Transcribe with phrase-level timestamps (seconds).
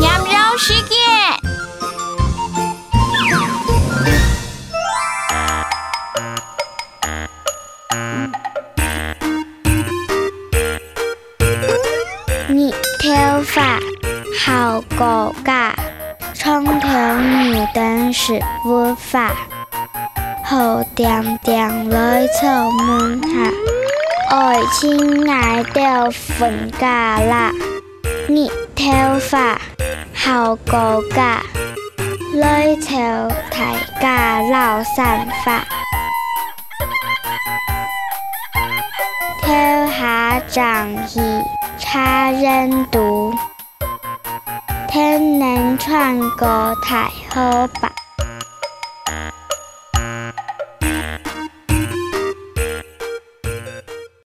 [0.00, 0.96] 羊肉事件，
[12.48, 13.78] 你跳法
[14.44, 15.72] 好高加，
[16.34, 19.30] 冲跳牛等是会发，
[20.44, 22.46] 好点点来出
[22.82, 23.52] 门下。
[24.30, 27.50] 爱情爱到分家啦。
[28.28, 29.58] 你头发
[30.14, 31.40] 好高架，
[32.34, 32.92] 来凑
[33.50, 35.64] 大家老散发。
[39.40, 41.20] 头下长戏
[41.78, 43.32] 差人多，
[44.88, 47.90] 天能穿过太好吧。